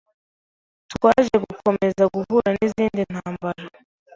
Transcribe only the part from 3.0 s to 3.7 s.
ntambara